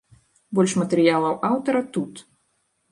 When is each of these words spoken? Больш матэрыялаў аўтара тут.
Больш 0.59 0.71
матэрыялаў 0.81 1.39
аўтара 1.51 1.87
тут. 1.97 2.13